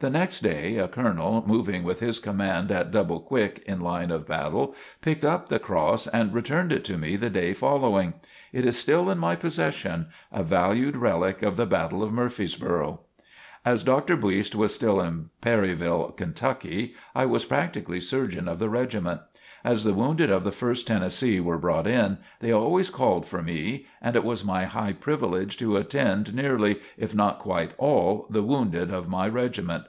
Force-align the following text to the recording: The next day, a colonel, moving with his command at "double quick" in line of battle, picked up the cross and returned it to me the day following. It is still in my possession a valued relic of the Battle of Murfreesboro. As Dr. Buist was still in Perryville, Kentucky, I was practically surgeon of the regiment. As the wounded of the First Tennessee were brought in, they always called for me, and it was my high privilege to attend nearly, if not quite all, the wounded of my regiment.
The 0.00 0.10
next 0.10 0.42
day, 0.42 0.76
a 0.76 0.86
colonel, 0.86 1.42
moving 1.44 1.82
with 1.82 1.98
his 1.98 2.20
command 2.20 2.70
at 2.70 2.92
"double 2.92 3.18
quick" 3.18 3.64
in 3.66 3.80
line 3.80 4.12
of 4.12 4.28
battle, 4.28 4.76
picked 5.02 5.24
up 5.24 5.48
the 5.48 5.58
cross 5.58 6.06
and 6.06 6.32
returned 6.32 6.70
it 6.70 6.84
to 6.84 6.96
me 6.96 7.16
the 7.16 7.28
day 7.28 7.52
following. 7.52 8.14
It 8.52 8.64
is 8.64 8.78
still 8.78 9.10
in 9.10 9.18
my 9.18 9.34
possession 9.34 10.06
a 10.30 10.44
valued 10.44 10.94
relic 10.96 11.42
of 11.42 11.56
the 11.56 11.66
Battle 11.66 12.04
of 12.04 12.12
Murfreesboro. 12.12 13.00
As 13.64 13.82
Dr. 13.82 14.16
Buist 14.16 14.54
was 14.54 14.72
still 14.72 15.00
in 15.00 15.30
Perryville, 15.40 16.12
Kentucky, 16.12 16.94
I 17.12 17.26
was 17.26 17.44
practically 17.44 17.98
surgeon 18.00 18.46
of 18.46 18.60
the 18.60 18.68
regiment. 18.70 19.22
As 19.64 19.82
the 19.82 19.92
wounded 19.92 20.30
of 20.30 20.44
the 20.44 20.52
First 20.52 20.86
Tennessee 20.86 21.40
were 21.40 21.58
brought 21.58 21.88
in, 21.88 22.18
they 22.40 22.52
always 22.52 22.88
called 22.88 23.26
for 23.26 23.42
me, 23.42 23.86
and 24.00 24.14
it 24.14 24.22
was 24.24 24.44
my 24.44 24.64
high 24.64 24.92
privilege 24.92 25.56
to 25.58 25.76
attend 25.76 26.32
nearly, 26.32 26.78
if 26.96 27.12
not 27.14 27.40
quite 27.40 27.72
all, 27.76 28.28
the 28.30 28.44
wounded 28.44 28.92
of 28.92 29.08
my 29.08 29.26
regiment. 29.26 29.84